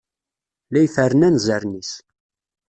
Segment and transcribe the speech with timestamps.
[0.71, 1.91] La iferren anzaren-is.